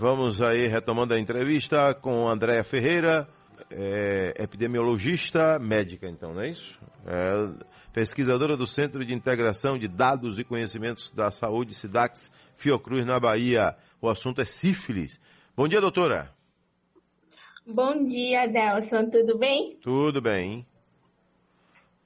Vamos 0.00 0.40
aí 0.40 0.68
retomando 0.68 1.12
a 1.12 1.18
entrevista 1.18 1.92
com 1.92 2.28
Andréa 2.28 2.62
Ferreira, 2.62 3.28
é, 3.68 4.32
epidemiologista 4.38 5.58
médica, 5.58 6.08
então, 6.08 6.32
não 6.32 6.40
é 6.40 6.50
isso? 6.50 6.78
É, 7.04 7.64
pesquisadora 7.92 8.56
do 8.56 8.64
Centro 8.64 9.04
de 9.04 9.12
Integração 9.12 9.76
de 9.76 9.88
Dados 9.88 10.38
e 10.38 10.44
Conhecimentos 10.44 11.10
da 11.10 11.32
Saúde, 11.32 11.74
SIDAX 11.74 12.30
Fiocruz, 12.56 13.04
na 13.04 13.18
Bahia. 13.18 13.76
O 14.00 14.08
assunto 14.08 14.40
é 14.40 14.44
sífilis. 14.44 15.20
Bom 15.56 15.66
dia, 15.66 15.80
doutora. 15.80 16.32
Bom 17.66 18.04
dia, 18.04 18.46
Delson. 18.46 19.10
Tudo 19.10 19.36
bem? 19.36 19.80
Tudo 19.82 20.22
bem. 20.22 20.64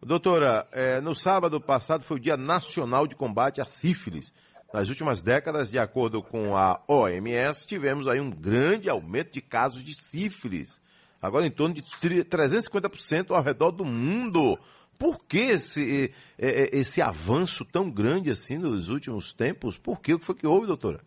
Doutora, 0.02 0.66
é, 0.72 0.98
no 1.02 1.14
sábado 1.14 1.60
passado 1.60 2.04
foi 2.04 2.16
o 2.16 2.20
Dia 2.20 2.38
Nacional 2.38 3.06
de 3.06 3.14
Combate 3.14 3.60
à 3.60 3.66
Sífilis. 3.66 4.32
Nas 4.72 4.88
últimas 4.88 5.20
décadas, 5.20 5.70
de 5.70 5.78
acordo 5.78 6.22
com 6.22 6.56
a 6.56 6.82
OMS, 6.88 7.66
tivemos 7.66 8.08
aí 8.08 8.20
um 8.20 8.30
grande 8.30 8.88
aumento 8.88 9.32
de 9.32 9.42
casos 9.42 9.84
de 9.84 9.94
sífilis. 9.94 10.80
Agora 11.20 11.46
em 11.46 11.50
torno 11.50 11.74
de 11.74 11.82
350% 11.82 13.30
ao 13.30 13.42
redor 13.42 13.70
do 13.70 13.84
mundo. 13.84 14.58
Por 14.98 15.24
que 15.24 15.38
esse, 15.38 16.12
esse 16.38 17.02
avanço 17.02 17.64
tão 17.64 17.90
grande 17.90 18.30
assim 18.30 18.56
nos 18.56 18.88
últimos 18.88 19.32
tempos? 19.32 19.76
Por 19.76 20.00
quê? 20.00 20.14
O 20.14 20.18
que 20.18 20.24
foi 20.24 20.34
que 20.34 20.46
houve, 20.46 20.66
doutora? 20.66 21.00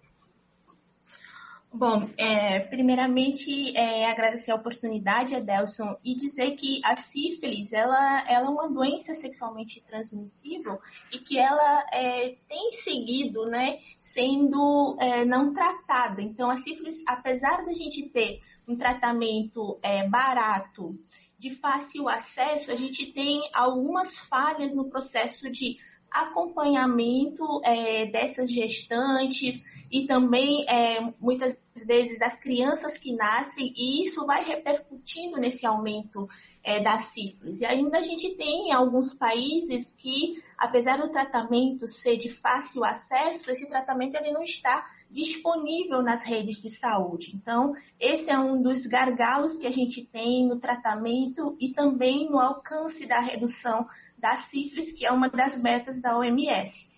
Bom, 1.78 2.08
é, 2.18 2.62
primeiramente 2.62 3.76
é, 3.76 4.10
agradecer 4.10 4.50
a 4.50 4.56
oportunidade, 4.56 5.36
Adelson, 5.36 5.98
e 6.06 6.16
dizer 6.16 6.52
que 6.52 6.80
a 6.86 6.96
sífilis 6.96 7.74
ela, 7.74 8.24
ela 8.30 8.46
é 8.46 8.50
uma 8.50 8.70
doença 8.70 9.14
sexualmente 9.14 9.84
transmissível 9.86 10.80
e 11.12 11.20
que 11.20 11.38
ela 11.38 11.86
é, 11.92 12.38
tem 12.48 12.72
seguido 12.72 13.48
né, 13.48 13.80
sendo 14.00 14.96
é, 15.02 15.26
não 15.26 15.54
tratada. 15.54 16.22
Então, 16.22 16.50
a 16.50 16.56
sífilis, 16.56 17.04
apesar 17.06 17.66
da 17.66 17.74
gente 17.74 18.08
ter 18.08 18.40
um 18.66 18.78
tratamento 18.78 19.78
é, 19.84 20.08
barato, 20.08 20.98
de 21.38 21.50
fácil 21.50 22.08
acesso, 22.08 22.72
a 22.72 22.76
gente 22.78 23.08
tem 23.08 23.42
algumas 23.54 24.18
falhas 24.20 24.74
no 24.74 24.90
processo 24.90 25.52
de 25.52 25.78
acompanhamento 26.10 27.62
é, 27.64 28.06
dessas 28.06 28.52
gestantes 28.52 29.64
e 29.92 30.06
também 30.06 30.66
é, 30.68 31.02
muitas 31.20 31.58
vezes 31.86 32.18
das 32.20 32.40
crianças 32.40 32.98
que 32.98 33.14
nascem, 33.14 33.74
e 33.76 34.04
isso 34.04 34.26
vai 34.26 34.44
repercutindo 34.44 35.38
nesse 35.38 35.66
aumento 35.66 36.28
é, 36.64 36.80
da 36.80 37.00
sífilis. 37.00 37.62
E 37.62 37.66
ainda 37.66 38.00
a 38.00 38.04
gente 38.04 38.32
tem 38.36 38.74
alguns 38.74 39.14
países 39.14 39.92
que, 39.92 40.42
apesar 40.58 40.98
do 40.98 41.12
tratamento 41.12 41.88
ser 41.88 42.18
de 42.18 42.30
fácil 42.30 42.84
acesso, 42.84 43.52
esse 43.52 43.68
tratamento 43.68 44.16
ele 44.16 44.32
não 44.32 44.44
está 44.44 44.86
disponível 45.10 46.02
nas 46.02 46.24
redes 46.24 46.60
de 46.60 46.70
saúde. 46.70 47.32
Então, 47.36 47.76
esse 48.00 48.32
é 48.32 48.40
um 48.40 48.62
dos 48.62 48.88
gargalos 48.88 49.56
que 49.56 49.68
a 49.68 49.72
gente 49.72 50.04
tem 50.04 50.48
no 50.48 50.60
tratamento 50.60 51.56
e 51.60 51.70
também 51.70 52.30
no 52.30 52.40
alcance 52.40 53.06
da 53.06 53.20
redução 53.20 53.88
da 54.18 54.36
sífilis, 54.36 54.92
que 54.92 55.06
é 55.06 55.12
uma 55.12 55.30
das 55.30 55.58
metas 55.58 56.02
da 56.02 56.18
OMS. 56.18 56.90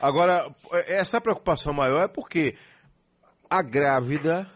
Agora, 0.00 0.48
essa 0.86 1.20
preocupação 1.20 1.72
maior 1.72 2.04
é 2.04 2.08
porque 2.08 2.56
a 3.48 3.62
grávida 3.62 4.46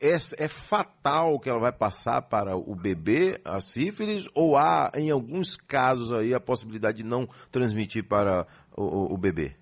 é, 0.00 0.16
é, 0.38 0.48
fatal 0.48 1.38
que 1.38 1.48
ela 1.48 1.60
vai 1.60 1.72
passar 1.72 2.22
para 2.22 2.56
o 2.56 2.74
bebê 2.74 3.40
a 3.44 3.60
sífilis 3.60 4.26
ou 4.34 4.56
há, 4.56 4.90
em 4.94 5.10
alguns 5.10 5.56
casos 5.56 6.10
aí, 6.10 6.32
a 6.32 6.40
possibilidade 6.40 6.98
de 6.98 7.04
não 7.04 7.28
transmitir 7.50 8.04
para 8.04 8.46
o, 8.74 9.14
o 9.14 9.18
bebê? 9.18 9.54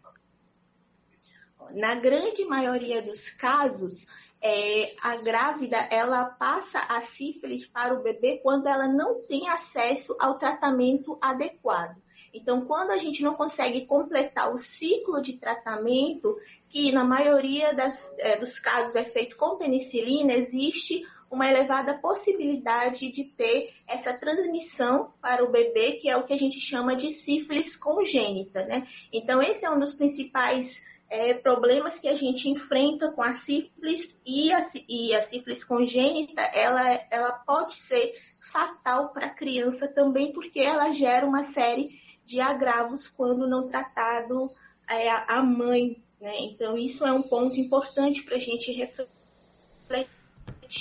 Na 1.73 1.97
grande 1.97 2.45
maioria 2.45 3.03
dos 3.03 3.31
casos, 3.31 4.07
é, 4.43 4.95
a 5.03 5.17
grávida 5.17 5.77
ela 5.91 6.25
passa 6.25 6.81
a 6.81 7.01
sífilis 7.01 7.67
para 7.67 7.95
o 7.95 8.03
bebê 8.03 8.39
quando 8.43 8.67
ela 8.67 8.87
não 8.87 9.27
tem 9.27 9.49
acesso 9.49 10.17
ao 10.21 10.39
tratamento 10.39 11.19
adequado. 11.21 11.97
Então, 12.33 12.65
quando 12.65 12.91
a 12.91 12.99
gente 12.99 13.23
não 13.23 13.35
consegue 13.35 13.87
completar 13.87 14.53
o 14.53 14.59
ciclo 14.59 15.21
de 15.21 15.35
tratamento, 15.35 16.37
que 16.69 16.93
na 16.93 17.03
maioria 17.03 17.75
das, 17.75 18.15
é, 18.19 18.37
dos 18.37 18.59
casos 18.59 18.95
é 18.95 19.05
feito 19.05 19.37
com 19.37 19.57
penicilina, 19.57 20.35
existe 20.35 21.03
uma 21.31 21.51
elevada 21.51 21.95
possibilidade 21.95 23.11
de 23.11 23.25
ter 23.25 23.75
essa 23.87 24.15
transmissão 24.15 25.13
para 25.21 25.45
o 25.45 25.51
bebê, 25.51 25.93
que 25.93 26.09
é 26.09 26.17
o 26.17 26.25
que 26.25 26.33
a 26.33 26.39
gente 26.39 26.61
chama 26.61 26.97
de 26.97 27.11
sífilis 27.11 27.77
congênita, 27.77 28.65
né? 28.65 28.87
Então, 29.13 29.43
esse 29.43 29.67
é 29.67 29.71
um 29.71 29.79
dos 29.79 29.95
principais 29.95 30.87
é, 31.11 31.35
problemas 31.35 31.99
que 31.99 32.09
a 32.09 32.15
gente 32.15 32.49
enfrenta 32.49 33.11
com 33.13 33.23
a 33.23 33.33
sífilis 33.33 34.21
e 34.27 34.53
a, 34.53 34.67
e 34.89 35.15
a 35.15 35.23
sífilis 35.23 35.65
congênita, 35.65 36.41
ela, 36.41 36.83
ela 37.11 37.33
pode 37.47 37.75
ser 37.75 38.15
fatal 38.53 39.09
para 39.11 39.27
a 39.27 39.35
criança 39.35 39.89
também, 39.89 40.33
porque 40.33 40.61
ela 40.61 40.93
gera 40.93 41.27
uma 41.27 41.43
série 41.43 42.01
de 42.25 42.41
agravos 42.41 43.07
quando 43.09 43.49
não 43.49 43.69
tratado 43.69 44.51
é, 44.89 45.11
a 45.11 45.43
mãe. 45.43 45.97
Né? 46.21 46.33
Então, 46.43 46.77
isso 46.77 47.07
é 47.07 47.13
um 47.13 47.23
ponto 47.23 47.57
importante 47.57 48.23
para 48.23 48.37
a 48.37 48.41
gente 48.41 48.71
refletir 48.73 49.09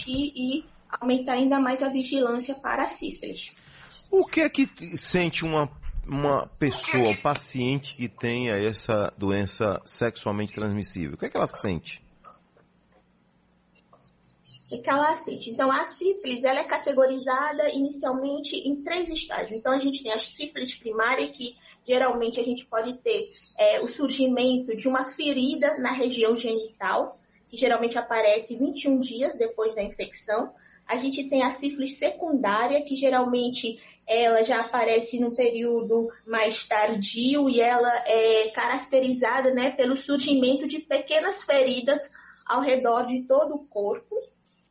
e 0.08 0.66
aumentar 1.00 1.34
ainda 1.34 1.60
mais 1.60 1.82
a 1.82 1.90
vigilância 1.90 2.56
para 2.56 2.84
a 2.84 2.90
sífilis. 2.90 3.56
O 4.10 4.26
que 4.26 4.42
é 4.42 4.50
que 4.50 4.70
sente 4.98 5.46
uma 5.46 5.68
uma 6.08 6.48
pessoa, 6.60 7.10
um 7.10 7.16
paciente 7.16 7.96
que 7.96 8.08
tenha 8.08 8.56
essa 8.56 9.14
doença 9.18 9.82
sexualmente 9.86 10.54
transmissível? 10.54 11.16
O 11.16 11.18
que 11.18 11.26
é 11.26 11.30
que 11.30 11.38
ela 11.38 11.48
sente? 11.48 12.02
Então, 15.50 15.72
a 15.72 15.86
sífilis 15.86 16.44
ela 16.44 16.60
é 16.60 16.64
categorizada 16.64 17.70
inicialmente 17.70 18.58
em 18.58 18.84
três 18.84 19.10
estágios. 19.10 19.58
Então, 19.58 19.72
a 19.72 19.80
gente 19.80 20.04
tem 20.04 20.12
a 20.12 20.20
sífilis 20.20 20.76
primária, 20.76 21.30
que 21.30 21.56
geralmente 21.86 22.40
a 22.40 22.44
gente 22.44 22.66
pode 22.66 22.94
ter 22.96 23.32
é, 23.58 23.82
o 23.82 23.88
surgimento 23.88 24.76
de 24.76 24.88
uma 24.88 25.06
ferida 25.06 25.78
na 25.78 25.94
região 25.94 26.36
genital, 26.36 27.18
que 27.50 27.56
geralmente 27.56 27.98
aparece 27.98 28.58
21 28.58 29.00
dias 29.00 29.36
depois 29.36 29.74
da 29.74 29.82
infecção. 29.82 30.52
A 30.88 30.96
gente 30.96 31.26
tem 31.26 31.44
a 31.44 31.52
sífilis 31.52 31.98
secundária, 31.98 32.82
que 32.82 32.96
geralmente 32.96 33.80
ela 34.08 34.42
já 34.44 34.62
aparece 34.62 35.20
no 35.20 35.36
período 35.36 36.10
mais 36.26 36.66
tardio 36.66 37.50
e 37.50 37.60
ela 37.60 37.92
é 38.06 38.50
caracterizada 38.56 39.54
né, 39.54 39.72
pelo 39.72 39.98
surgimento 39.98 40.66
de 40.66 40.80
pequenas 40.80 41.44
feridas 41.44 42.10
ao 42.46 42.62
redor 42.62 43.06
de 43.06 43.24
todo 43.24 43.56
o 43.56 43.66
corpo. 43.66 44.16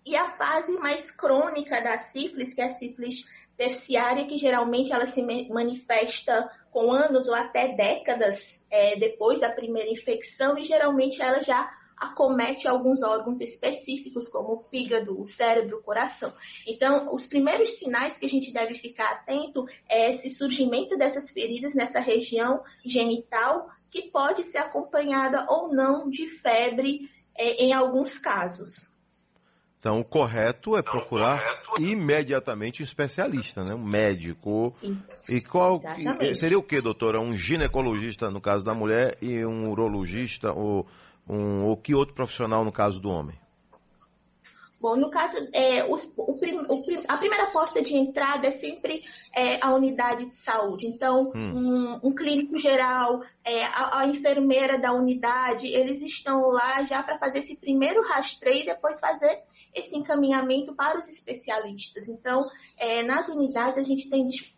E 0.07 0.17
a 0.17 0.27
fase 0.27 0.73
mais 0.79 1.11
crônica 1.11 1.83
da 1.83 1.99
sífilis, 1.99 2.55
que 2.55 2.63
é 2.63 2.65
a 2.65 2.71
sífilis 2.71 3.27
terciária, 3.57 4.25
que 4.25 4.39
geralmente 4.39 4.93
ela 4.93 5.07
se 5.07 5.23
manifesta 5.51 6.49
com 6.71 6.93
anos 6.93 7.27
ou 7.29 7.35
até 7.35 7.69
décadas 7.75 8.67
é, 8.71 8.97
depois 8.97 9.41
da 9.41 9.51
primeira 9.51 9.91
infecção, 9.91 10.59
e 10.59 10.65
geralmente 10.65 11.21
ela 11.21 11.43
já 11.43 11.71
acomete 11.97 12.69
alguns 12.69 13.03
órgãos 13.03 13.41
específicos, 13.41 14.29
como 14.29 14.55
o 14.55 14.61
fígado, 14.61 15.21
o 15.21 15.27
cérebro, 15.27 15.79
o 15.79 15.83
coração. 15.83 16.33
Então, 16.67 17.15
os 17.15 17.27
primeiros 17.27 17.79
sinais 17.79 18.19
que 18.19 18.27
a 18.27 18.29
gente 18.29 18.53
deve 18.53 18.75
ficar 18.75 19.13
atento 19.13 19.67
é 19.89 20.11
esse 20.11 20.29
surgimento 20.31 20.97
dessas 20.97 21.31
feridas 21.31 21.75
nessa 21.75 22.01
região 22.01 22.63
genital, 22.85 23.67
que 23.91 24.11
pode 24.11 24.45
ser 24.45 24.59
acompanhada 24.59 25.47
ou 25.49 25.73
não 25.73 26.11
de 26.11 26.27
febre 26.27 27.09
é, 27.35 27.65
em 27.65 27.73
alguns 27.73 28.19
casos. 28.19 28.89
Então, 29.79 30.01
o 30.01 30.05
correto 30.05 30.77
é 30.77 30.83
procurar 30.83 31.41
imediatamente 31.79 32.83
um 32.83 32.85
especialista, 32.85 33.63
né? 33.63 33.75
um 33.75 33.85
médico. 33.85 34.75
E 35.29 35.41
qual 35.41 35.81
seria 36.35 36.59
o 36.59 36.63
que, 36.63 36.81
doutora? 36.81 37.21
Um 37.21 37.37
ginecologista, 37.37 38.31
no 38.31 38.41
caso 38.41 38.65
da 38.65 38.75
mulher, 38.75 39.17
e 39.23 39.45
um 39.47 39.71
urologista 39.71 40.53
ou 40.53 40.87
um, 41.29 41.65
ou 41.67 41.77
que 41.77 41.95
outro 41.95 42.15
profissional 42.15 42.65
no 42.65 42.73
caso 42.73 43.01
do 43.01 43.11
homem? 43.11 43.39
Bom, 44.79 44.95
no 44.95 45.11
caso, 45.11 45.37
é, 45.53 45.85
os, 45.91 46.13
o, 46.17 46.33
o, 46.33 47.05
a 47.09 47.17
primeira 47.17 47.47
porta 47.47 47.83
de 47.83 47.95
entrada 47.97 48.47
é 48.47 48.51
sempre 48.51 49.01
é, 49.35 49.59
a 49.61 49.75
unidade 49.75 50.27
de 50.27 50.37
saúde. 50.37 50.87
Então, 50.87 51.33
hum. 51.35 51.99
um, 52.03 52.09
um, 52.09 52.15
clínico 52.15 52.59
geral, 52.59 53.23
é, 53.43 53.65
a, 53.65 54.01
a, 54.01 54.07
enfermeira 54.07 54.79
da 54.79 54.93
unidade, 54.93 55.67
eles 55.67 56.03
estão 56.03 56.51
lá 56.51 56.85
já 56.85 57.03
para 57.03 57.19
fazer 57.19 57.39
esse 57.39 57.57
primeiro 57.57 58.03
rastreio 58.03 58.63
e 58.63 58.67
depois 58.67 59.01
fazer 59.01 59.41
esse 59.75 59.97
encaminhamento 59.97 60.75
para 60.75 60.99
os 60.99 61.09
especialistas. 61.09 62.07
Então, 62.09 62.45
é, 62.77 63.03
nas 63.03 63.29
unidades 63.29 63.79
a 63.79 63.83
gente 63.83 64.11
tem 64.11 64.27
disponível 64.27 64.56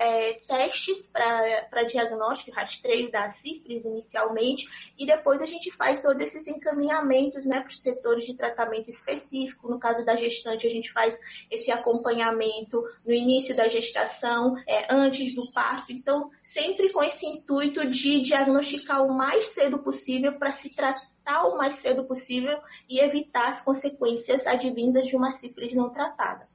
é, 0.00 0.34
testes 0.46 1.06
para 1.06 1.82
diagnóstico 1.84 2.50
e 2.50 2.52
rastreio 2.52 3.10
da 3.10 3.28
sífilis 3.30 3.84
inicialmente, 3.84 4.66
e 4.98 5.06
depois 5.06 5.40
a 5.40 5.46
gente 5.46 5.70
faz 5.70 6.02
todos 6.02 6.22
esses 6.22 6.46
encaminhamentos 6.46 7.46
né, 7.46 7.60
para 7.60 7.70
os 7.70 7.80
setores 7.80 8.24
de 8.24 8.34
tratamento 8.34 8.90
específico. 8.90 9.68
No 9.68 9.78
caso 9.78 10.04
da 10.04 10.16
gestante, 10.16 10.66
a 10.66 10.70
gente 10.70 10.92
faz 10.92 11.16
esse 11.50 11.70
acompanhamento 11.70 12.82
no 13.04 13.12
início 13.12 13.56
da 13.56 13.68
gestação, 13.68 14.56
é, 14.66 14.92
antes 14.92 15.34
do 15.34 15.50
parto. 15.52 15.92
Então, 15.92 16.30
sempre 16.44 16.92
com 16.92 17.02
esse 17.02 17.26
intuito 17.26 17.88
de 17.88 18.20
diagnosticar 18.20 19.02
o 19.04 19.12
mais 19.12 19.48
cedo 19.48 19.78
possível 19.78 20.38
para 20.38 20.52
se 20.52 20.74
tratar 20.74 21.46
o 21.46 21.56
mais 21.56 21.76
cedo 21.76 22.04
possível 22.04 22.58
e 22.88 23.00
evitar 23.00 23.48
as 23.48 23.60
consequências 23.60 24.46
advindas 24.46 25.06
de 25.06 25.16
uma 25.16 25.30
sífilis 25.30 25.74
não 25.74 25.90
tratada. 25.90 26.46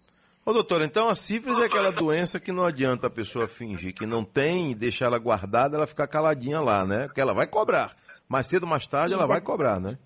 Ô 0.44 0.52
doutor, 0.54 0.82
então 0.82 1.08
a 1.08 1.16
sífilis 1.16 1.60
é 1.60 1.66
aquela 1.66 1.92
doença 1.92 2.40
que 2.40 2.52
não 2.52 2.64
adianta 2.64 3.06
a 3.06 3.12
pessoa 3.12 3.48
fingir 3.48 3.94
que 3.94 4.08
não 4.08 4.24
tem 4.24 4.72
e 4.72 4.76
deixar 4.76 5.06
ela 5.06 5.20
guardada, 5.20 5.78
ela 5.78 5.86
ficar 5.86 6.08
caladinha 6.08 6.60
lá, 6.60 6.84
né? 6.84 7.06
Porque 7.06 7.22
ela 7.22 7.34
vai 7.34 7.46
cobrar. 7.46 7.96
Mais 8.28 8.48
cedo 8.48 8.64
ou 8.64 8.70
mais 8.70 8.88
tarde 8.88 9.14
ela 9.14 9.28
vai 9.28 9.40
cobrar, 9.40 9.80
né? 9.80 10.00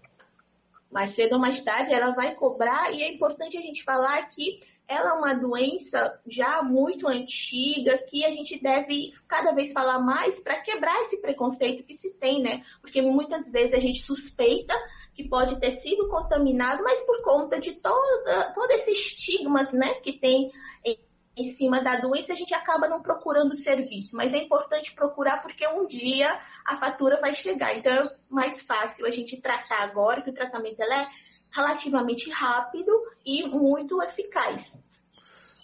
Mais 0.91 1.11
cedo 1.11 1.33
ou 1.33 1.39
mais 1.39 1.63
tarde 1.63 1.93
ela 1.93 2.11
vai 2.11 2.35
cobrar 2.35 2.91
e 2.93 3.01
é 3.01 3.13
importante 3.13 3.57
a 3.57 3.61
gente 3.61 3.83
falar 3.83 4.21
que 4.29 4.59
ela 4.87 5.11
é 5.11 5.13
uma 5.13 5.33
doença 5.33 6.19
já 6.27 6.61
muito 6.61 7.07
antiga 7.07 7.97
que 7.97 8.23
a 8.23 8.31
gente 8.31 8.61
deve 8.61 9.11
cada 9.27 9.51
vez 9.51 9.73
falar 9.73 9.99
mais 9.99 10.39
para 10.39 10.61
quebrar 10.61 11.01
esse 11.01 11.21
preconceito 11.21 11.83
que 11.83 11.95
se 11.95 12.13
tem, 12.15 12.41
né? 12.41 12.63
Porque 12.81 13.01
muitas 13.01 13.51
vezes 13.51 13.73
a 13.73 13.79
gente 13.79 13.99
suspeita 14.01 14.73
que 15.13 15.27
pode 15.27 15.59
ter 15.59 15.71
sido 15.71 16.07
contaminado, 16.09 16.83
mas 16.83 16.99
por 17.01 17.23
conta 17.23 17.59
de 17.59 17.71
toda, 17.73 18.51
todo 18.53 18.69
esse 18.71 18.91
estigma 18.91 19.63
né, 19.71 19.95
que 19.95 20.13
tem 20.13 20.51
em, 20.83 20.99
em 21.37 21.45
cima 21.45 21.81
da 21.81 21.95
doença, 21.95 22.33
a 22.33 22.35
gente 22.35 22.53
acaba 22.53 22.87
não 22.87 23.01
procurando 23.01 23.55
serviço. 23.55 24.15
Mas 24.15 24.33
é 24.33 24.37
importante 24.37 24.93
procurar 24.93 25.41
porque 25.41 25.65
um 25.67 25.87
dia 25.87 26.37
a 26.65 26.77
fatura 26.77 27.19
vai 27.19 27.33
chegar. 27.33 27.75
Então 27.75 27.91
é 27.91 28.15
mais 28.29 28.61
fácil 28.61 29.07
a 29.07 29.11
gente 29.11 29.41
tratar 29.41 29.83
agora, 29.83 30.21
que 30.21 30.29
o 30.29 30.33
tratamento 30.33 30.81
é 30.81 31.07
relativamente 31.55 32.29
rápido 32.29 32.91
e 33.25 33.47
muito 33.47 34.01
eficaz. 34.03 34.85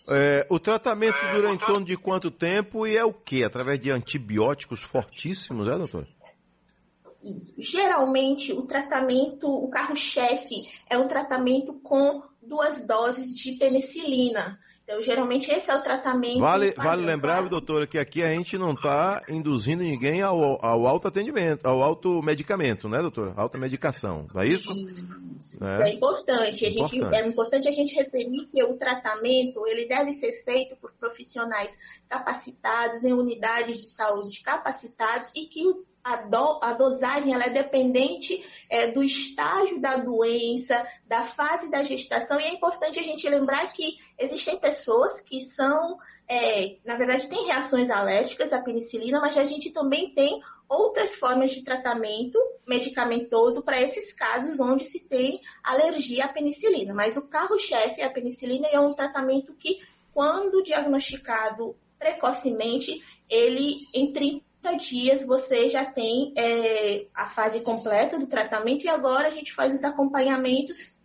É, 0.07 0.47
o 0.49 0.59
tratamento 0.59 1.17
dura 1.33 1.51
em 1.51 1.57
torno 1.57 1.85
de 1.85 1.95
quanto 1.97 2.31
tempo 2.31 2.87
e 2.87 2.97
é 2.97 3.03
o 3.03 3.13
que? 3.13 3.43
Através 3.43 3.79
de 3.79 3.91
antibióticos 3.91 4.81
fortíssimos, 4.81 5.67
é, 5.67 5.77
doutor? 5.77 6.07
Geralmente, 7.57 8.51
o 8.51 8.63
tratamento, 8.63 9.47
o 9.47 9.69
carro-chefe 9.69 10.55
é 10.89 10.97
um 10.97 11.07
tratamento 11.07 11.73
com 11.83 12.23
duas 12.41 12.87
doses 12.87 13.37
de 13.37 13.53
penicilina. 13.53 14.59
Então, 14.91 15.01
geralmente, 15.01 15.49
esse 15.49 15.71
é 15.71 15.75
o 15.75 15.81
tratamento. 15.81 16.39
Vale, 16.39 16.73
vale 16.73 17.05
lembrar, 17.05 17.47
doutora, 17.47 17.87
que 17.87 17.97
aqui 17.97 18.21
a 18.21 18.27
gente 18.27 18.57
não 18.57 18.73
está 18.73 19.23
induzindo 19.29 19.83
ninguém 19.83 20.21
ao, 20.21 20.63
ao 20.63 20.85
autoatendimento, 20.85 21.65
ao 21.65 21.81
automedicamento, 21.81 22.89
né, 22.89 22.99
doutora? 22.99 23.33
Automedicação, 23.37 24.27
não 24.33 24.41
é 24.41 24.47
isso? 24.47 24.69
isso. 25.39 25.63
É. 25.63 25.89
é 25.89 25.93
importante. 25.93 26.65
A 26.65 26.69
gente, 26.69 26.97
importante. 26.97 27.15
É 27.15 27.27
importante 27.27 27.67
a 27.69 27.71
gente 27.71 27.95
referir 27.95 28.45
que 28.51 28.61
o 28.63 28.73
tratamento 28.73 29.65
ele 29.65 29.87
deve 29.87 30.11
ser 30.11 30.33
feito 30.43 30.75
por 30.75 30.91
profissionais 30.99 31.77
capacitados, 32.09 33.05
em 33.05 33.13
unidades 33.13 33.79
de 33.79 33.89
saúde 33.89 34.43
capacitados 34.43 35.31
e 35.33 35.45
que 35.45 35.63
a, 36.03 36.17
do, 36.17 36.59
a 36.61 36.73
dosagem 36.73 37.33
ela 37.33 37.45
é 37.45 37.49
dependente 37.49 38.43
é, 38.69 38.91
do 38.91 39.03
estágio 39.03 39.79
da 39.79 39.97
doença, 39.97 40.85
da 41.05 41.23
fase 41.23 41.69
da 41.69 41.83
gestação, 41.83 42.39
e 42.39 42.43
é 42.43 42.53
importante 42.53 42.99
a 42.99 43.03
gente 43.03 43.27
lembrar 43.27 43.71
que 43.73 43.99
existem 44.17 44.57
pessoas 44.57 45.21
que 45.21 45.41
são, 45.41 45.97
é, 46.27 46.77
na 46.85 46.95
verdade, 46.95 47.27
têm 47.27 47.45
reações 47.45 47.89
alérgicas 47.89 48.53
à 48.53 48.61
penicilina, 48.61 49.19
mas 49.19 49.37
a 49.37 49.43
gente 49.43 49.71
também 49.71 50.13
tem 50.13 50.41
outras 50.67 51.15
formas 51.15 51.51
de 51.51 51.63
tratamento 51.63 52.39
medicamentoso 52.65 53.61
para 53.61 53.81
esses 53.81 54.13
casos 54.13 54.59
onde 54.59 54.85
se 54.85 55.07
tem 55.07 55.41
alergia 55.61 56.25
à 56.25 56.27
penicilina. 56.29 56.93
Mas 56.93 57.17
o 57.17 57.27
carro-chefe 57.27 57.99
é 57.99 58.05
a 58.05 58.09
penicilina 58.09 58.67
e 58.69 58.75
é 58.75 58.79
um 58.79 58.93
tratamento 58.93 59.53
que, 59.53 59.81
quando 60.13 60.63
diagnosticado 60.63 61.75
precocemente, 61.99 63.03
ele, 63.29 63.79
em 63.93 64.11
30 64.11 64.40
30 64.40 64.40
dias 64.83 65.25
você 65.25 65.69
já 65.69 65.85
tem 65.85 66.33
é, 66.37 67.05
a 67.13 67.27
fase 67.27 67.61
completa 67.61 68.19
do 68.19 68.27
tratamento 68.27 68.85
e 68.85 68.89
agora 68.89 69.27
a 69.27 69.31
gente 69.31 69.53
faz 69.53 69.73
os 69.73 69.83
acompanhamentos 69.83 70.99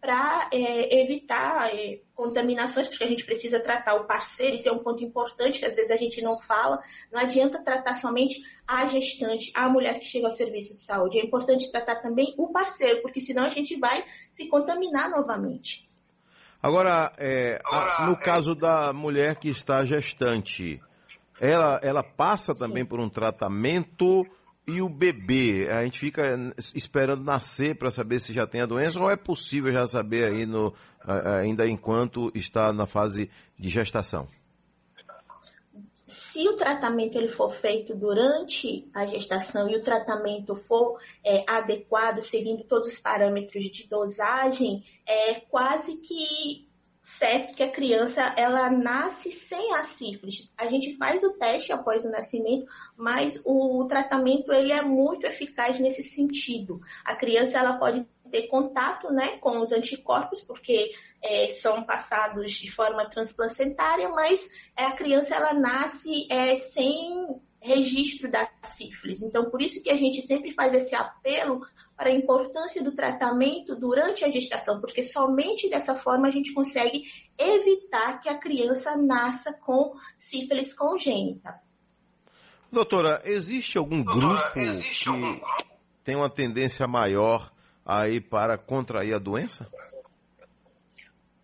para 0.00 0.48
é, 0.52 1.02
evitar 1.02 1.74
é, 1.74 2.00
contaminações, 2.14 2.88
porque 2.88 3.04
a 3.04 3.08
gente 3.08 3.24
precisa 3.24 3.60
tratar 3.60 3.94
o 3.94 4.04
parceiro, 4.04 4.54
isso 4.54 4.68
é 4.68 4.72
um 4.72 4.78
ponto 4.78 5.02
importante 5.02 5.58
que 5.58 5.66
às 5.66 5.74
vezes 5.74 5.90
a 5.90 5.96
gente 5.96 6.22
não 6.22 6.40
fala. 6.40 6.80
Não 7.12 7.20
adianta 7.20 7.62
tratar 7.62 7.94
somente 7.94 8.40
a 8.66 8.86
gestante, 8.86 9.50
a 9.54 9.68
mulher 9.68 9.98
que 9.98 10.04
chega 10.04 10.26
ao 10.26 10.32
serviço 10.32 10.74
de 10.74 10.80
saúde. 10.80 11.18
É 11.18 11.24
importante 11.24 11.70
tratar 11.70 11.96
também 11.96 12.34
o 12.38 12.48
parceiro, 12.48 13.02
porque 13.02 13.20
senão 13.20 13.44
a 13.44 13.48
gente 13.48 13.76
vai 13.78 14.04
se 14.32 14.46
contaminar 14.46 15.10
novamente. 15.10 15.88
Agora, 16.62 17.12
é, 17.18 17.60
a, 17.64 18.06
no 18.06 18.16
caso 18.16 18.54
da 18.54 18.92
mulher 18.92 19.36
que 19.36 19.48
está 19.48 19.84
gestante, 19.84 20.80
ela, 21.40 21.80
ela 21.82 22.02
passa 22.02 22.54
também 22.54 22.82
Sim. 22.82 22.88
por 22.88 23.00
um 23.00 23.08
tratamento 23.08 24.26
e 24.66 24.82
o 24.82 24.88
bebê, 24.88 25.66
a 25.70 25.82
gente 25.82 25.98
fica 25.98 26.22
esperando 26.74 27.24
nascer 27.24 27.74
para 27.76 27.90
saber 27.90 28.20
se 28.20 28.34
já 28.34 28.46
tem 28.46 28.60
a 28.60 28.66
doença 28.66 29.00
ou 29.00 29.10
é 29.10 29.16
possível 29.16 29.72
já 29.72 29.86
saber 29.86 30.30
aí 30.30 30.44
no, 30.44 30.74
ainda 31.40 31.66
enquanto 31.66 32.30
está 32.34 32.70
na 32.70 32.86
fase 32.86 33.30
de 33.58 33.70
gestação? 33.70 34.28
Se 36.06 36.46
o 36.48 36.54
tratamento 36.54 37.16
ele 37.16 37.28
for 37.28 37.50
feito 37.50 37.94
durante 37.94 38.88
a 38.94 39.06
gestação 39.06 39.68
e 39.68 39.76
o 39.76 39.80
tratamento 39.80 40.54
for 40.54 40.98
é, 41.24 41.44
adequado, 41.46 42.20
seguindo 42.20 42.64
todos 42.64 42.88
os 42.88 42.98
parâmetros 42.98 43.64
de 43.64 43.88
dosagem, 43.88 44.84
é 45.06 45.34
quase 45.34 45.96
que 45.96 46.68
certo 47.00 47.54
que 47.54 47.62
a 47.62 47.70
criança 47.70 48.22
ela 48.36 48.70
nasce 48.70 49.30
sem 49.30 49.74
a 49.74 49.82
sífilis. 49.82 50.52
A 50.56 50.66
gente 50.66 50.96
faz 50.96 51.22
o 51.22 51.32
teste 51.34 51.72
após 51.72 52.04
o 52.04 52.10
nascimento, 52.10 52.66
mas 52.96 53.40
o 53.44 53.84
tratamento 53.86 54.52
ele 54.52 54.72
é 54.72 54.82
muito 54.82 55.26
eficaz 55.26 55.78
nesse 55.78 56.02
sentido. 56.02 56.80
A 57.04 57.14
criança 57.14 57.58
ela 57.58 57.78
pode 57.78 58.06
ter 58.30 58.42
contato 58.48 59.10
né, 59.10 59.38
com 59.38 59.60
os 59.60 59.72
anticorpos, 59.72 60.40
porque 60.40 60.92
é, 61.22 61.48
são 61.50 61.82
passados 61.82 62.52
de 62.52 62.70
forma 62.70 63.08
transplacentária, 63.08 64.08
mas 64.10 64.50
é, 64.76 64.84
a 64.84 64.92
criança 64.92 65.34
ela 65.34 65.54
nasce 65.54 66.26
é, 66.30 66.54
sem 66.56 67.40
registro 67.60 68.30
da 68.30 68.48
sífilis. 68.62 69.22
Então, 69.22 69.50
por 69.50 69.60
isso 69.60 69.82
que 69.82 69.90
a 69.90 69.96
gente 69.96 70.22
sempre 70.22 70.52
faz 70.52 70.74
esse 70.74 70.94
apelo 70.94 71.60
para 71.96 72.08
a 72.08 72.12
importância 72.12 72.82
do 72.82 72.92
tratamento 72.92 73.74
durante 73.74 74.24
a 74.24 74.30
gestação, 74.30 74.80
porque 74.80 75.02
somente 75.02 75.68
dessa 75.68 75.94
forma 75.94 76.28
a 76.28 76.30
gente 76.30 76.52
consegue 76.52 77.04
evitar 77.36 78.20
que 78.20 78.28
a 78.28 78.38
criança 78.38 78.96
nasça 78.96 79.52
com 79.52 79.94
sífilis 80.16 80.72
congênita. 80.72 81.60
Doutora, 82.70 83.22
existe 83.24 83.78
algum 83.78 84.02
Doutora, 84.02 84.50
grupo 84.52 84.58
existe 84.58 85.04
que 85.04 85.08
algum... 85.08 85.40
tem 86.04 86.14
uma 86.14 86.30
tendência 86.30 86.86
maior 86.86 87.50
aí 87.84 88.20
para 88.20 88.58
contrair 88.58 89.14
a 89.14 89.18
doença? 89.18 89.66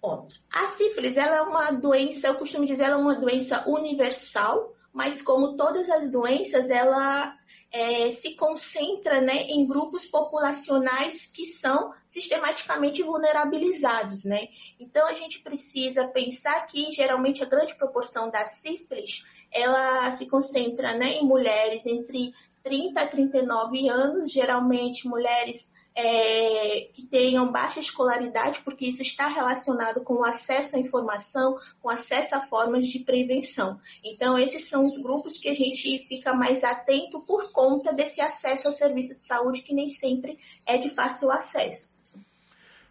Bom, 0.01 0.23
a 0.53 0.67
sífilis 0.67 1.17
ela 1.17 1.37
é 1.37 1.41
uma 1.41 1.71
doença, 1.71 2.27
eu 2.27 2.35
costumo 2.35 2.67
dizer, 2.67 2.85
ela 2.85 2.97
é 2.97 2.99
uma 2.99 3.15
doença 3.15 3.67
universal, 3.67 4.74
mas 4.95 5.21
como 5.21 5.57
todas 5.57 5.91
as 5.91 6.09
doenças, 6.09 6.71
ela 6.71 7.37
é, 7.73 8.09
se 8.13 8.37
concentra 8.37 9.21
né, 9.21 9.43
em 9.49 9.67
grupos 9.67 10.07
populacionais 10.07 11.27
que 11.27 11.45
são 11.45 11.93
sistematicamente 12.07 13.03
vulnerabilizados. 13.03 14.25
Né? 14.25 14.47
Então, 14.79 15.09
a 15.09 15.13
gente 15.13 15.41
precisa 15.41 16.07
pensar 16.07 16.65
que, 16.69 16.93
geralmente, 16.93 17.43
a 17.43 17.47
grande 17.47 17.75
proporção 17.75 18.31
da 18.31 18.47
sífilis 18.47 19.27
ela 19.51 20.13
se 20.13 20.27
concentra 20.27 20.95
né, 20.95 21.15
em 21.15 21.25
mulheres 21.25 21.85
entre 21.87 22.33
30 22.63 23.01
a 23.01 23.09
39 23.09 23.89
anos, 23.89 24.33
geralmente 24.33 25.09
mulheres 25.09 25.73
é, 25.97 26.89
que 26.93 27.03
tenham 27.03 27.53
baixa 27.53 27.79
escolaridade, 27.79 28.61
porque 28.65 28.85
isso 28.87 29.03
está 29.03 29.29
relacionado 29.29 30.03
com 30.03 30.15
o 30.15 30.25
acesso 30.25 30.75
à 30.75 30.79
informação, 30.79 31.57
com 31.81 31.89
acesso 31.89 32.35
a 32.35 32.41
formas 32.41 32.87
de 32.87 32.99
prevenção. 32.99 33.79
Então, 34.05 34.37
esses 34.37 34.69
são 34.69 34.85
os 34.85 34.99
grupos 34.99 35.39
que 35.39 35.49
a 35.49 35.55
gente 35.55 36.05
fica 36.09 36.35
mais 36.35 36.65
atento 36.65 37.21
por 37.21 37.53
conta 37.53 37.93
desse 37.93 38.21
acesso 38.21 38.67
ao 38.67 38.73
serviço 38.73 39.15
de 39.15 39.23
saúde, 39.23 39.63
que 39.63 39.73
nem 39.73 39.89
sempre 39.89 40.39
é 40.67 40.77
de 40.77 40.91
fácil 40.91 41.31
acesso. 41.31 41.95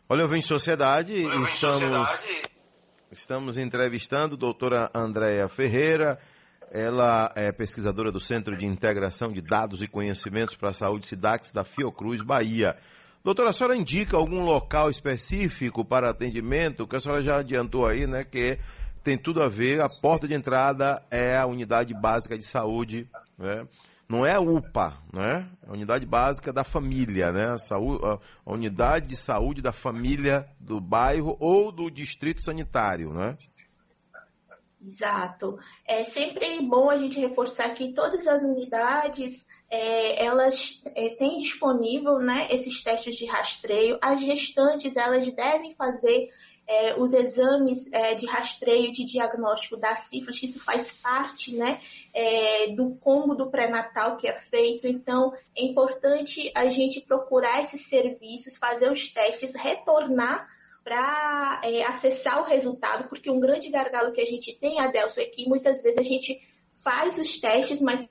Olha, 0.07 0.21
eu 0.21 0.27
venho 0.27 0.39
em 0.39 0.43
sociedade, 0.43 1.23
estamos, 1.23 1.49
sociedade. 1.59 2.41
estamos 3.11 3.57
entrevistando 3.57 4.35
a 4.35 4.37
doutora 4.37 4.91
Andréa 4.93 5.49
Ferreira, 5.49 6.19
ela 6.73 7.31
é 7.35 7.51
pesquisadora 7.51 8.11
do 8.11 8.19
Centro 8.19 8.57
de 8.57 8.65
Integração 8.65 9.31
de 9.31 9.41
Dados 9.41 9.83
e 9.83 9.87
Conhecimentos 9.87 10.55
para 10.55 10.71
a 10.71 10.73
Saúde 10.73 11.05
SIDAX 11.05 11.51
da 11.51 11.63
Fiocruz, 11.63 12.23
Bahia. 12.23 12.75
Doutora, 13.23 13.51
a 13.51 13.53
senhora 13.53 13.75
indica 13.75 14.17
algum 14.17 14.41
local 14.41 14.89
específico 14.89 15.85
para 15.85 16.09
atendimento? 16.09 16.87
Que 16.87 16.95
a 16.95 16.99
senhora 16.99 17.21
já 17.21 17.37
adiantou 17.37 17.85
aí, 17.85 18.07
né? 18.07 18.23
Que 18.23 18.57
tem 19.03 19.15
tudo 19.19 19.43
a 19.43 19.47
ver, 19.47 19.81
a 19.81 19.87
porta 19.87 20.27
de 20.27 20.33
entrada 20.33 20.99
é 21.11 21.37
a 21.37 21.45
unidade 21.45 21.93
básica 21.93 22.35
de 22.35 22.43
saúde, 22.43 23.07
né? 23.37 23.67
Não 24.09 24.25
é 24.25 24.33
a 24.33 24.39
UPA, 24.39 24.97
né? 25.13 25.47
É 25.61 25.69
a 25.69 25.73
unidade 25.73 26.07
básica 26.07 26.51
da 26.51 26.63
família, 26.63 27.31
né? 27.31 27.51
A, 27.51 27.57
saúde, 27.59 28.03
a 28.03 28.51
unidade 28.51 29.09
de 29.09 29.15
saúde 29.15 29.61
da 29.61 29.71
família 29.71 30.47
do 30.59 30.81
bairro 30.81 31.37
ou 31.39 31.71
do 31.71 31.91
distrito 31.91 32.43
sanitário, 32.43 33.13
né? 33.13 33.37
Exato. 34.85 35.57
É 35.85 36.03
sempre 36.03 36.61
bom 36.61 36.89
a 36.89 36.97
gente 36.97 37.19
reforçar 37.19 37.73
que 37.73 37.93
todas 37.93 38.27
as 38.27 38.41
unidades 38.43 39.45
é, 39.69 40.23
elas 40.23 40.81
é, 40.93 41.09
têm 41.09 41.39
disponível 41.39 42.19
né, 42.19 42.47
esses 42.51 42.83
testes 42.83 43.15
de 43.15 43.25
rastreio. 43.25 43.97
As 44.01 44.21
gestantes 44.21 44.95
elas 44.97 45.25
devem 45.31 45.73
fazer 45.75 46.29
é, 46.67 46.95
os 46.95 47.13
exames 47.13 47.91
é, 47.91 48.13
de 48.15 48.25
rastreio 48.25 48.91
de 48.91 49.03
diagnóstico 49.03 49.75
da 49.77 49.95
sífilis, 49.95 50.43
isso 50.43 50.59
faz 50.59 50.91
parte 50.91 51.55
né, 51.55 51.81
é, 52.13 52.67
do 52.69 52.95
combo 52.95 53.35
do 53.35 53.49
pré-natal 53.49 54.17
que 54.17 54.27
é 54.27 54.33
feito. 54.33 54.87
Então, 54.87 55.33
é 55.55 55.63
importante 55.63 56.51
a 56.53 56.67
gente 56.67 57.01
procurar 57.01 57.61
esses 57.61 57.87
serviços, 57.87 58.57
fazer 58.57 58.91
os 58.91 59.11
testes, 59.11 59.55
retornar 59.55 60.47
para 60.83 61.61
é, 61.63 61.83
acessar 61.83 62.41
o 62.41 62.45
resultado, 62.45 63.07
porque 63.07 63.29
um 63.29 63.39
grande 63.39 63.69
gargalo 63.69 64.11
que 64.11 64.21
a 64.21 64.25
gente 64.25 64.57
tem, 64.59 64.79
Adelso, 64.79 65.19
é 65.19 65.25
que 65.25 65.47
muitas 65.47 65.81
vezes 65.81 65.97
a 65.97 66.03
gente 66.03 66.39
faz 66.83 67.17
os 67.17 67.39
testes, 67.39 67.81
mas 67.81 68.09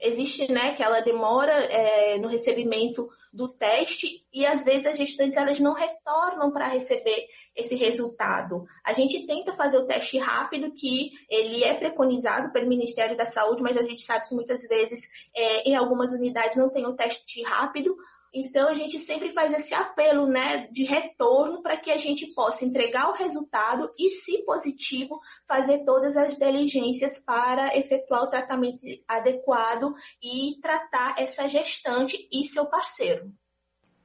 existe 0.00 0.50
né, 0.50 0.70
aquela 0.70 1.00
demora 1.00 1.52
é, 1.52 2.18
no 2.18 2.28
recebimento 2.28 3.08
do 3.32 3.48
teste 3.48 4.24
e 4.32 4.46
às 4.46 4.64
vezes 4.64 4.86
as 4.86 4.96
gestantes 4.96 5.36
elas 5.36 5.60
não 5.60 5.74
retornam 5.74 6.50
para 6.50 6.68
receber 6.68 7.28
esse 7.54 7.74
resultado. 7.74 8.66
A 8.84 8.94
gente 8.94 9.26
tenta 9.26 9.52
fazer 9.52 9.76
o 9.76 9.86
teste 9.86 10.16
rápido, 10.16 10.72
que 10.72 11.12
ele 11.28 11.62
é 11.62 11.74
preconizado 11.74 12.50
pelo 12.50 12.68
Ministério 12.68 13.16
da 13.16 13.26
Saúde, 13.26 13.62
mas 13.62 13.76
a 13.76 13.82
gente 13.82 14.02
sabe 14.02 14.28
que 14.28 14.34
muitas 14.34 14.66
vezes 14.66 15.08
é, 15.34 15.68
em 15.68 15.76
algumas 15.76 16.12
unidades 16.12 16.56
não 16.56 16.70
tem 16.70 16.86
o 16.86 16.94
teste 16.94 17.42
rápido, 17.42 17.94
então 18.38 18.68
a 18.68 18.74
gente 18.74 18.98
sempre 18.98 19.30
faz 19.30 19.50
esse 19.58 19.72
apelo, 19.72 20.26
né, 20.26 20.68
de 20.70 20.84
retorno 20.84 21.62
para 21.62 21.78
que 21.78 21.90
a 21.90 21.96
gente 21.96 22.26
possa 22.34 22.66
entregar 22.66 23.08
o 23.08 23.14
resultado 23.14 23.90
e, 23.98 24.10
se 24.10 24.44
positivo, 24.44 25.18
fazer 25.48 25.84
todas 25.86 26.18
as 26.18 26.36
diligências 26.36 27.18
para 27.18 27.74
efetuar 27.74 28.24
o 28.24 28.30
tratamento 28.30 28.84
adequado 29.08 29.94
e 30.22 30.60
tratar 30.60 31.14
essa 31.18 31.48
gestante 31.48 32.28
e 32.30 32.44
seu 32.44 32.66
parceiro. 32.66 33.32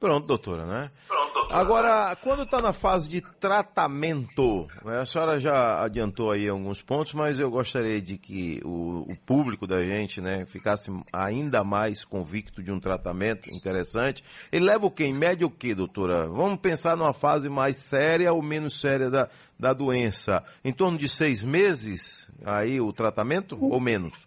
Pronto, 0.02 0.26
doutora, 0.26 0.66
né? 0.66 0.90
Pronto, 1.06 1.32
doutora. 1.32 1.56
Agora, 1.56 2.16
quando 2.16 2.42
está 2.42 2.60
na 2.60 2.72
fase 2.72 3.08
de 3.08 3.20
tratamento, 3.20 4.66
né, 4.84 4.98
a 4.98 5.06
senhora 5.06 5.38
já 5.38 5.80
adiantou 5.80 6.32
aí 6.32 6.48
alguns 6.48 6.82
pontos, 6.82 7.14
mas 7.14 7.38
eu 7.38 7.48
gostaria 7.48 8.02
de 8.02 8.18
que 8.18 8.60
o, 8.64 9.06
o, 9.08 9.14
público 9.24 9.64
da 9.64 9.80
gente, 9.84 10.20
né, 10.20 10.44
ficasse 10.44 10.90
ainda 11.12 11.62
mais 11.62 12.04
convicto 12.04 12.60
de 12.64 12.72
um 12.72 12.80
tratamento 12.80 13.48
interessante. 13.48 14.24
Ele 14.50 14.64
leva 14.64 14.86
o 14.86 14.90
quê? 14.90 15.04
Em 15.04 15.14
média 15.14 15.46
o 15.46 15.50
quê, 15.50 15.72
doutora? 15.72 16.26
Vamos 16.26 16.58
pensar 16.58 16.96
numa 16.96 17.14
fase 17.14 17.48
mais 17.48 17.76
séria 17.76 18.32
ou 18.32 18.42
menos 18.42 18.80
séria 18.80 19.08
da, 19.08 19.28
da 19.56 19.72
doença. 19.72 20.42
Em 20.64 20.72
torno 20.72 20.98
de 20.98 21.08
seis 21.08 21.44
meses, 21.44 22.26
aí 22.44 22.80
o 22.80 22.92
tratamento, 22.92 23.56
ou 23.56 23.80
menos? 23.80 24.26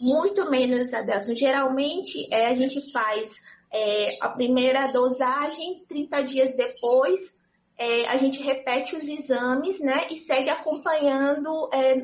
Muito 0.00 0.50
menos, 0.50 0.92
Adelson. 0.92 1.36
Geralmente, 1.36 2.26
é, 2.34 2.48
a 2.48 2.54
gente 2.56 2.92
faz 2.92 3.46
é, 3.72 4.18
a 4.20 4.28
primeira 4.28 4.86
dosagem, 4.92 5.84
30 5.88 6.22
dias 6.22 6.54
depois, 6.54 7.38
é, 7.78 8.06
a 8.06 8.16
gente 8.16 8.42
repete 8.42 8.96
os 8.96 9.04
exames, 9.06 9.80
né? 9.80 10.06
E 10.10 10.16
segue 10.16 10.48
acompanhando 10.48 11.68
é, 11.72 11.96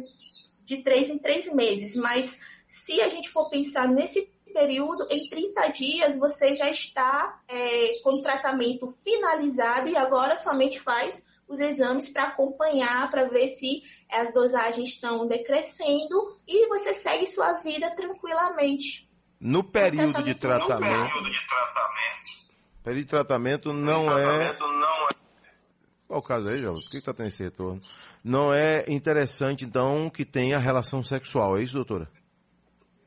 de 0.65 0.79
três 0.79 1.09
em 1.09 1.19
três 1.19 1.53
meses. 1.53 1.97
Mas 1.97 2.39
se 2.69 3.01
a 3.01 3.09
gente 3.09 3.31
for 3.31 3.49
pensar 3.49 3.89
nesse 3.89 4.31
período, 4.53 5.07
em 5.11 5.29
30 5.29 5.69
dias 5.69 6.19
você 6.19 6.55
já 6.55 6.71
está 6.71 7.41
é, 7.49 8.01
com 8.03 8.11
o 8.11 8.23
tratamento 8.23 8.93
finalizado 9.03 9.89
e 9.89 9.97
agora 9.97 10.37
somente 10.37 10.79
faz 10.79 11.27
os 11.49 11.59
exames 11.59 12.09
para 12.09 12.25
acompanhar, 12.25 13.11
para 13.11 13.25
ver 13.25 13.49
se 13.49 13.83
as 14.11 14.33
dosagens 14.33 14.91
estão 14.91 15.27
decrescendo 15.27 16.39
e 16.47 16.69
você 16.69 16.95
segue 16.95 17.27
sua 17.27 17.55
vida 17.55 17.91
tranquilamente. 17.91 19.11
No 19.43 19.65
período 19.65 20.23
de 20.23 20.37
tratamento. 20.37 21.13
Período 22.85 23.05
de 23.05 23.11
tratamento 23.11 23.73
não 23.73 24.17
é. 24.17 24.57
Qual 26.07 26.21
o 26.21 26.23
caso 26.23 26.49
aí, 26.49 26.61
João? 26.61 26.75
Por 26.75 26.91
que 26.91 26.99
está 26.99 27.13
tendo 27.13 27.27
esse 27.27 27.43
retorno? 27.43 27.81
Não 28.23 28.55
é 28.55 28.85
interessante, 28.87 29.65
então, 29.65 30.09
que 30.09 30.25
tenha 30.25 30.59
relação 30.59 31.03
sexual, 31.03 31.59
é 31.59 31.63
isso, 31.63 31.75
doutora? 31.75 32.09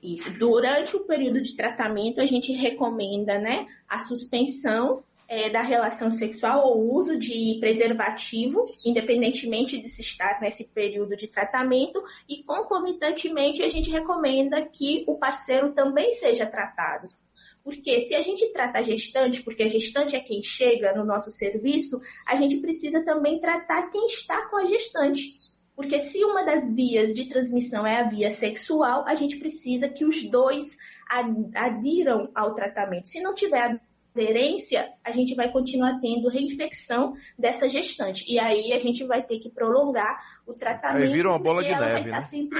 Isso. 0.03 0.37
Durante 0.37 0.97
o 0.97 1.05
período 1.05 1.41
de 1.41 1.55
tratamento, 1.55 2.19
a 2.19 2.25
gente 2.25 2.51
recomenda 2.51 3.39
né, 3.39 3.65
a 3.87 3.99
suspensão 3.99 5.03
é, 5.27 5.49
da 5.49 5.61
relação 5.61 6.11
sexual 6.11 6.67
ou 6.67 6.93
uso 6.93 7.17
de 7.17 7.57
preservativo, 7.59 8.63
independentemente 8.85 9.81
de 9.81 9.89
se 9.89 10.01
estar 10.01 10.39
nesse 10.41 10.65
período 10.65 11.15
de 11.15 11.27
tratamento, 11.27 12.03
e 12.29 12.43
concomitantemente 12.43 13.63
a 13.63 13.69
gente 13.69 13.89
recomenda 13.89 14.65
que 14.65 15.03
o 15.07 15.17
parceiro 15.17 15.73
também 15.73 16.11
seja 16.11 16.45
tratado. 16.45 17.07
Porque 17.63 18.01
se 18.01 18.13
a 18.13 18.21
gente 18.21 18.45
trata 18.53 18.77
a 18.77 18.83
gestante, 18.83 19.41
porque 19.41 19.63
a 19.63 19.69
gestante 19.69 20.15
é 20.15 20.19
quem 20.19 20.43
chega 20.43 20.93
no 20.93 21.03
nosso 21.03 21.31
serviço, 21.31 21.99
a 22.27 22.35
gente 22.35 22.57
precisa 22.57 23.03
também 23.03 23.39
tratar 23.39 23.89
quem 23.89 24.05
está 24.05 24.47
com 24.49 24.57
a 24.57 24.65
gestante. 24.65 25.45
Porque 25.75 25.99
se 25.99 26.23
uma 26.23 26.43
das 26.43 26.69
vias 26.73 27.11
de 27.13 27.25
transmissão 27.25 27.85
é 27.85 27.97
a 27.97 28.07
via 28.07 28.29
sexual, 28.29 29.03
a 29.07 29.15
gente 29.15 29.37
precisa 29.37 29.89
que 29.89 30.05
os 30.05 30.23
dois 30.29 30.77
adiram 31.55 32.29
ao 32.35 32.53
tratamento. 32.53 33.09
Se 33.09 33.19
não 33.19 33.33
tiver 33.33 33.81
aderência, 34.15 34.89
a 35.03 35.11
gente 35.11 35.35
vai 35.35 35.51
continuar 35.51 35.99
tendo 35.99 36.29
reinfecção 36.29 37.13
dessa 37.37 37.67
gestante. 37.67 38.25
E 38.31 38.39
aí 38.39 38.71
a 38.71 38.79
gente 38.79 39.03
vai 39.03 39.21
ter 39.21 39.39
que 39.39 39.49
prolongar 39.49 40.17
o 40.47 40.53
tratamento. 40.53 41.03
Aí 41.03 41.13
vira 41.13 41.29
uma 41.29 41.39
bola 41.39 41.61
de 41.61 41.75
neve. 41.75 42.09
Né? 42.09 42.21
Sempre 42.21 42.59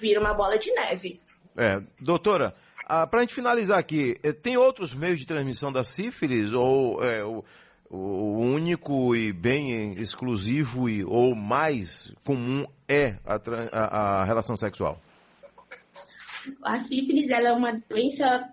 Vira 0.00 0.20
uma 0.20 0.34
bola 0.34 0.58
de 0.58 0.70
neve. 0.72 1.20
É, 1.56 1.80
doutora, 2.00 2.54
ah, 2.84 3.06
para 3.06 3.20
a 3.20 3.22
gente 3.22 3.34
finalizar 3.34 3.78
aqui, 3.78 4.16
eh, 4.22 4.32
tem 4.32 4.56
outros 4.56 4.94
meios 4.94 5.18
de 5.18 5.26
transmissão 5.26 5.72
da 5.72 5.82
sífilis 5.82 6.52
ou 6.52 7.02
é, 7.02 7.24
o, 7.24 7.44
o, 7.90 8.38
único 8.38 9.14
e 9.14 9.32
bem 9.32 9.94
exclusivo 9.94 10.88
e, 10.88 11.04
ou 11.04 11.34
mais 11.34 12.12
comum 12.24 12.64
é 12.88 13.16
a, 13.26 13.40
a, 13.72 14.20
a 14.20 14.24
relação 14.24 14.56
sexual? 14.56 15.00
A 16.62 16.78
sífilis 16.78 17.28
ela 17.28 17.48
é 17.48 17.52
uma 17.52 17.72
doença 17.72 18.48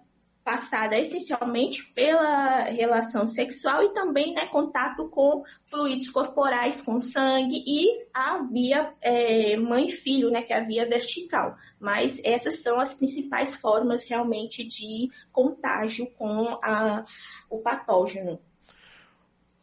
passada 0.46 0.96
essencialmente 0.96 1.84
pela 1.96 2.66
relação 2.66 3.28
sexual 3.28 3.82
e 3.82 3.94
também 3.96 4.32
né, 4.36 4.46
contato 4.46 5.10
com 5.10 5.44
fluidos 5.66 6.08
corporais, 6.08 6.84
com 6.84 7.00
sangue 7.00 7.64
e 7.66 8.06
a 8.14 8.44
via 8.44 8.88
é, 9.02 9.58
mãe-filho, 9.58 10.30
né, 10.30 10.44
que 10.44 10.54
é 10.54 10.58
a 10.58 10.64
via 10.64 10.88
vertical. 10.88 11.58
Mas 11.80 12.22
essas 12.24 12.62
são 12.62 12.80
as 12.80 12.94
principais 12.94 13.56
formas 13.56 14.08
realmente 14.08 14.64
de 14.64 15.10
contágio 15.32 16.06
com 16.12 16.60
a, 16.64 17.04
o 17.50 17.58
patógeno. 17.58 18.40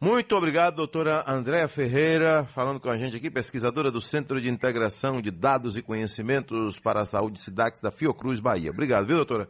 Muito 0.01 0.35
obrigado, 0.35 0.75
doutora 0.75 1.23
Andréa 1.25 1.69
Ferreira, 1.69 2.43
falando 2.53 2.81
com 2.81 2.89
a 2.89 2.97
gente 2.97 3.15
aqui, 3.15 3.31
pesquisadora 3.31 3.89
do 3.89 4.01
Centro 4.01 4.41
de 4.41 4.49
Integração 4.49 5.21
de 5.21 5.31
Dados 5.31 5.77
e 5.77 5.81
Conhecimentos 5.81 6.77
para 6.77 6.99
a 6.99 7.05
Saúde 7.05 7.39
SIDAX 7.39 7.79
da 7.79 7.89
Fiocruz, 7.89 8.41
Bahia. 8.41 8.71
Obrigado, 8.71 9.07
viu, 9.07 9.15
doutora? 9.15 9.49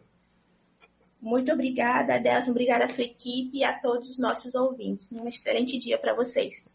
Muito 1.24 1.54
obrigada, 1.54 2.16
Adelson. 2.16 2.52
Obrigada 2.52 2.84
à 2.84 2.90
sua 2.90 3.06
equipe 3.06 3.60
e 3.60 3.64
a 3.64 3.72
todos 3.80 4.10
os 4.10 4.20
nossos 4.20 4.54
ouvintes. 4.56 5.10
Um 5.14 5.26
excelente 5.26 5.80
dia 5.80 5.98
para 5.98 6.14
vocês. 6.14 6.66